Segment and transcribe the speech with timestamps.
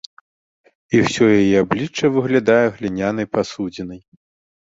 [0.95, 4.01] І ўсё яе аблічча выглядае глінянай пасудзінай.